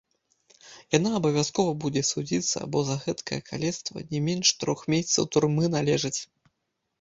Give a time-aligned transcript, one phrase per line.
[0.97, 6.17] Яна абавязкова будзе судзіцца, бо за гэткае калецтва не менш трох месяцаў турмы належыць!